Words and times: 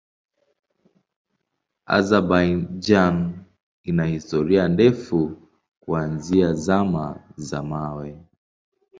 Azerbaijan 1.97 3.17
ina 3.83 4.05
historia 4.05 4.67
ndefu 4.67 5.19
kuanzia 5.79 6.53
Zama 6.53 7.05
za 7.37 7.63
Mawe. 7.63 8.09